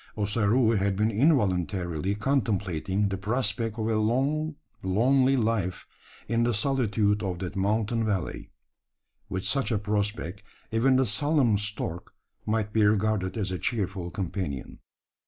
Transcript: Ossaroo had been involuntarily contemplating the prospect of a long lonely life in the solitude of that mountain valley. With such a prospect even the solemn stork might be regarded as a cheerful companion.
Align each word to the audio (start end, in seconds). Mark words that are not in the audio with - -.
Ossaroo 0.17 0.71
had 0.71 0.95
been 0.95 1.11
involuntarily 1.11 2.15
contemplating 2.15 3.09
the 3.09 3.19
prospect 3.19 3.77
of 3.77 3.87
a 3.87 3.97
long 3.97 4.55
lonely 4.81 5.37
life 5.37 5.85
in 6.27 6.41
the 6.41 6.55
solitude 6.55 7.21
of 7.21 7.37
that 7.37 7.55
mountain 7.55 8.03
valley. 8.03 8.49
With 9.29 9.45
such 9.45 9.71
a 9.71 9.77
prospect 9.77 10.41
even 10.71 10.95
the 10.95 11.05
solemn 11.05 11.59
stork 11.59 12.15
might 12.47 12.73
be 12.73 12.83
regarded 12.83 13.37
as 13.37 13.51
a 13.51 13.59
cheerful 13.59 14.09
companion. 14.09 14.79